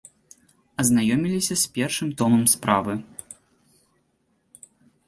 Азнаёміліся 0.83 1.55
з 1.65 1.71
першым 1.75 2.09
томам 2.23 2.43
справы. 2.55 2.93